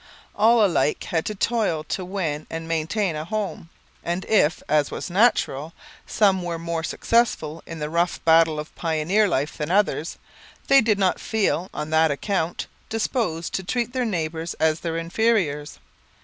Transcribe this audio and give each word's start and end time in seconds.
All 0.35 0.65
alike 0.65 1.03
had 1.03 1.25
to 1.27 1.35
toil 1.35 1.83
to 1.83 2.03
win 2.03 2.47
and 2.49 2.67
maintain 2.67 3.15
a 3.15 3.23
home; 3.23 3.69
and 4.03 4.25
if, 4.25 4.63
as 4.67 4.89
was 4.89 5.11
natural, 5.11 5.73
some 6.07 6.41
were 6.41 6.57
more 6.57 6.81
successful 6.83 7.61
in 7.67 7.77
the 7.77 7.87
rough 7.87 8.19
battle 8.25 8.59
of 8.59 8.73
pioneer 8.73 9.27
life 9.27 9.55
than 9.59 9.69
others, 9.69 10.17
they 10.67 10.81
did 10.81 10.97
not 10.97 11.19
feel, 11.19 11.69
on 11.71 11.91
that 11.91 12.09
account, 12.09 12.65
disposed 12.89 13.53
to 13.53 13.63
treat 13.63 13.93
their 13.93 14.03
neighbours 14.03 14.55
as 14.55 14.79
their 14.79 14.97
inferiors. 14.97 15.77